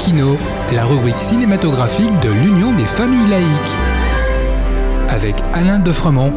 [0.00, 0.38] Laïkino,
[0.72, 3.76] la rubrique cinématographique de l'Union des familles laïques.
[5.10, 6.32] Avec Alain Defremont.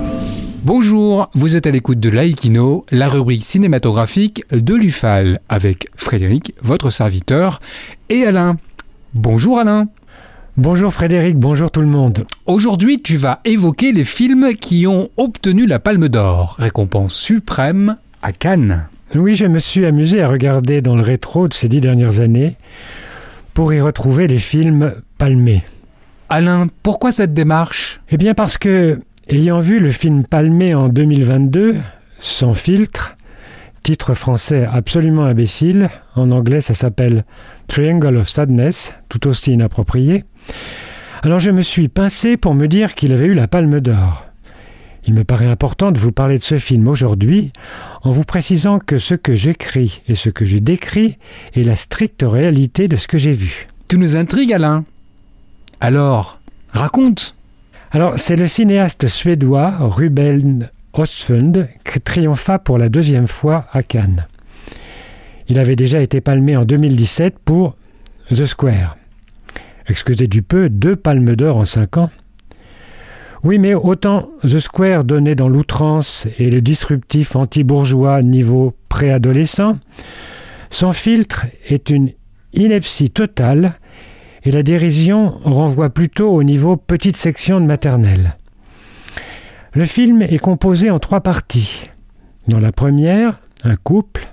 [0.65, 6.89] Bonjour, vous êtes à l'écoute de Laïkino, la rubrique cinématographique de l'UFAL, avec Frédéric, votre
[6.89, 7.59] serviteur,
[8.09, 8.57] et Alain.
[9.13, 9.87] Bonjour Alain.
[10.57, 12.25] Bonjour Frédéric, bonjour tout le monde.
[12.45, 18.33] Aujourd'hui, tu vas évoquer les films qui ont obtenu la Palme d'Or, récompense suprême à
[18.33, 18.87] Cannes.
[19.15, 22.57] Oui, je me suis amusé à regarder dans le rétro de ces dix dernières années
[23.53, 25.63] pour y retrouver les films palmés.
[26.29, 28.01] Alain, pourquoi cette démarche?
[28.09, 28.99] Eh bien parce que,
[29.29, 31.75] ayant vu le film palmé en 2022,
[32.19, 33.17] Sans filtre,
[33.83, 37.25] titre français absolument imbécile, en anglais ça s'appelle
[37.67, 40.23] Triangle of Sadness, tout aussi inapproprié,
[41.21, 44.25] alors je me suis pincé pour me dire qu'il avait eu la palme d'or.
[45.05, 47.51] Il me paraît important de vous parler de ce film aujourd'hui
[48.03, 51.17] en vous précisant que ce que j'écris et ce que je décris
[51.55, 53.67] est la stricte réalité de ce que j'ai vu.
[53.89, 54.85] Tu nous intrigues Alain.
[55.81, 57.35] Alors, raconte.
[57.91, 64.25] Alors, c'est le cinéaste suédois Ruben Östlund qui triompha pour la deuxième fois à Cannes.
[65.49, 67.75] Il avait déjà été palmé en 2017 pour
[68.29, 68.97] The Square.
[69.87, 72.09] Excusez du peu, deux palmes d'or en cinq ans.
[73.43, 79.79] Oui, mais autant The Square donnait dans l'outrance et le disruptif anti-bourgeois niveau préadolescent,
[80.69, 82.11] Sans filtre est une
[82.53, 83.73] ineptie totale
[84.43, 88.37] et la dérision renvoie plutôt au niveau petite section de maternelle.
[89.73, 91.83] Le film est composé en trois parties.
[92.47, 94.27] Dans la première, un couple,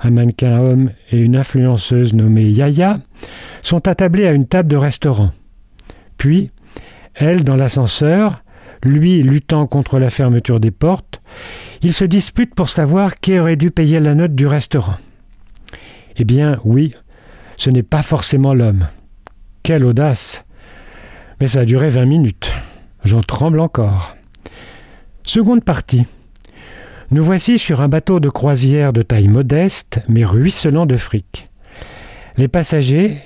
[0.00, 3.00] un mannequin homme et une influenceuse nommée Yaya,
[3.62, 5.30] sont attablés à une table de restaurant.
[6.16, 6.50] Puis,
[7.14, 8.41] elle dans l'ascenseur,
[8.84, 11.20] lui luttant contre la fermeture des portes,
[11.82, 14.96] ils se disputent pour savoir qui aurait dû payer la note du restaurant.
[16.16, 16.92] Eh bien, oui,
[17.56, 18.86] ce n'est pas forcément l'homme.
[19.62, 20.40] Quelle audace
[21.40, 22.52] Mais ça a duré vingt minutes.
[23.04, 24.16] J'en tremble encore.
[25.24, 26.04] Seconde partie.
[27.10, 31.44] Nous voici sur un bateau de croisière de taille modeste, mais ruisselant de fric.
[32.36, 33.18] Les passagers,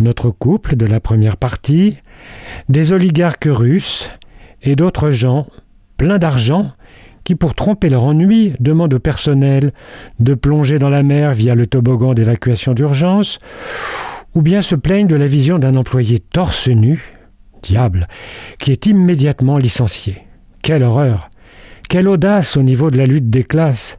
[0.00, 1.96] notre couple de la première partie,
[2.68, 4.10] des oligarques russes
[4.62, 5.46] et d'autres gens,
[5.96, 6.72] pleins d'argent,
[7.24, 9.72] qui, pour tromper leur ennui, demandent au personnel
[10.18, 13.38] de plonger dans la mer via le toboggan d'évacuation d'urgence,
[14.34, 17.16] ou bien se plaignent de la vision d'un employé torse nu,
[17.62, 18.06] diable,
[18.58, 20.18] qui est immédiatement licencié.
[20.62, 21.28] Quelle horreur
[21.88, 23.96] Quelle audace au niveau de la lutte des classes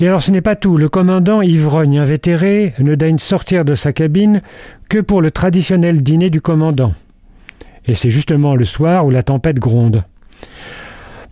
[0.00, 3.92] et alors ce n'est pas tout, le commandant ivrogne invétéré ne daigne sortir de sa
[3.92, 4.40] cabine
[4.88, 6.92] que pour le traditionnel dîner du commandant.
[7.86, 10.04] Et c'est justement le soir où la tempête gronde.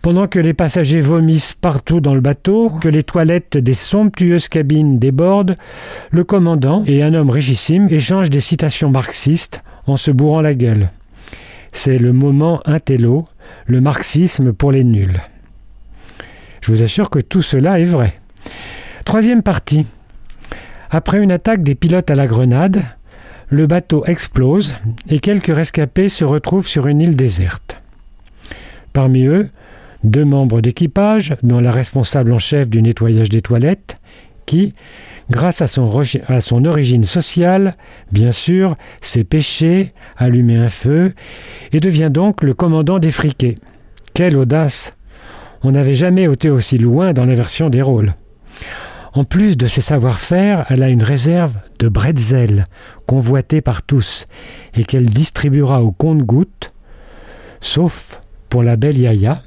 [0.01, 4.97] Pendant que les passagers vomissent partout dans le bateau, que les toilettes des somptueuses cabines
[4.97, 5.55] débordent,
[6.09, 10.87] le commandant et un homme richissime échangent des citations marxistes en se bourrant la gueule.
[11.71, 13.25] C'est le moment intello,
[13.67, 15.21] le marxisme pour les nuls.
[16.61, 18.15] Je vous assure que tout cela est vrai.
[19.05, 19.85] Troisième partie.
[20.89, 22.83] Après une attaque des pilotes à la grenade,
[23.51, 24.73] le bateau explose
[25.09, 27.83] et quelques rescapés se retrouvent sur une île déserte.
[28.93, 29.49] Parmi eux,
[30.05, 33.97] deux membres d'équipage, dont la responsable en chef du nettoyage des toilettes,
[34.45, 34.73] qui,
[35.29, 37.75] grâce à son, origine sociale,
[38.11, 39.87] bien sûr, s'est pêché,
[40.17, 41.13] allumé un feu,
[41.73, 43.55] et devient donc le commandant des friquets.
[44.13, 44.93] Quelle audace
[45.63, 48.11] On n'avait jamais été aussi loin dans l'inversion des rôles.
[49.13, 52.63] En plus de ses savoir-faire, elle a une réserve de bretzel,
[53.07, 54.27] convoitée par tous,
[54.75, 56.69] et qu'elle distribuera au compte-gouttes,
[57.59, 59.41] sauf pour la belle Yaya,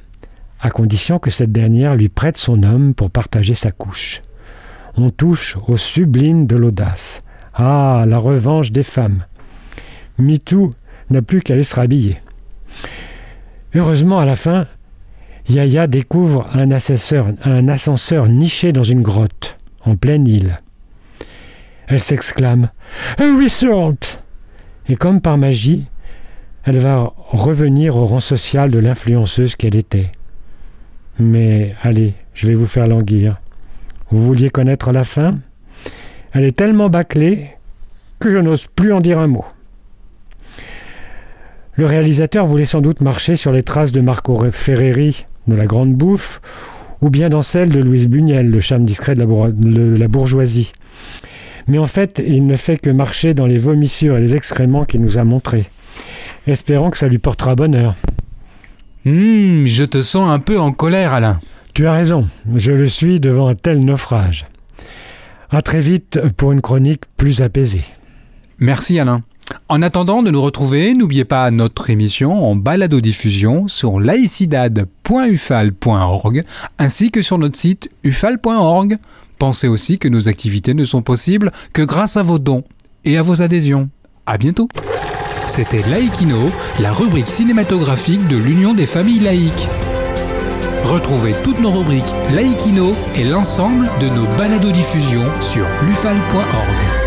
[0.60, 4.20] à condition que cette dernière lui prête son homme pour partager sa couche.
[4.96, 7.20] On touche au sublime de l'audace.
[7.54, 9.24] Ah, la revanche des femmes.
[10.18, 10.70] MeToo
[11.10, 12.16] n'a plus qu'à aller se rhabiller.
[13.76, 14.66] Heureusement, à la fin,
[15.48, 20.56] Yaya découvre un ascenseur niché dans une grotte, en pleine île.
[21.88, 22.70] Elle s'exclame
[23.18, 23.94] Un resort
[24.88, 25.86] Et comme par magie,
[26.64, 30.10] elle va revenir au rang social de l'influenceuse qu'elle était.
[31.18, 33.40] Mais allez, je vais vous faire languir.
[34.10, 35.38] Vous vouliez connaître la fin?
[36.32, 37.50] Elle est tellement bâclée
[38.18, 39.44] que je n'ose plus en dire un mot.
[41.76, 45.92] Le réalisateur voulait sans doute marcher sur les traces de Marco Ferreri de la Grande
[45.92, 46.40] Bouffe,
[47.00, 50.72] ou bien dans celle de Louise Bugnel, le charme discret de la, bourgeoisie.
[51.66, 55.00] Mais en fait, il ne fait que marcher dans les vomissures et les excréments qu'il
[55.00, 55.66] nous a montrés.
[56.46, 57.94] Espérons que ça lui portera bonheur.
[59.06, 61.40] Hum, je te sens un peu en colère, Alain.
[61.74, 64.46] Tu as raison, je le suis devant un tel naufrage.
[65.50, 67.84] À très vite pour une chronique plus apaisée.
[68.58, 69.22] Merci Alain.
[69.70, 76.42] En attendant de nous retrouver, n'oubliez pas notre émission en balado-diffusion sur laicidad.ufal.org
[76.78, 78.98] ainsi que sur notre site ufal.org.
[79.38, 82.62] Pensez aussi que nos activités ne sont possibles que grâce à vos dons
[83.06, 83.88] et à vos adhésions.
[84.26, 84.68] À bientôt.
[85.46, 86.50] C'était Laïkino,
[86.80, 89.68] la rubrique cinématographique de l'Union des familles laïques.
[90.84, 97.03] Retrouvez toutes nos rubriques Laïkino et l'ensemble de nos balados diffusions sur lufal.org.